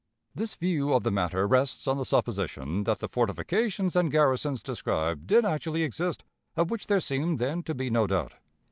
This 0.33 0.55
view 0.55 0.93
of 0.95 1.03
the 1.03 1.11
matter 1.11 1.45
rests 1.47 1.87
on 1.87 1.99
the 1.99 2.05
supposition 2.05 2.85
that 2.85 2.97
the 2.97 3.07
fortifications 3.07 3.95
and 3.95 4.09
garrisons 4.09 4.63
described 4.63 5.27
did 5.27 5.45
actually 5.45 5.83
exist, 5.83 6.23
of 6.57 6.71
which 6.71 6.87
there 6.87 6.99
seemed 6.99 7.37
then 7.37 7.61
to 7.61 7.75
be 7.75 7.91
no 7.91 8.07
doubt. 8.07 8.33